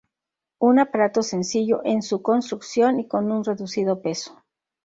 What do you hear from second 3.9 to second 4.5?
peso.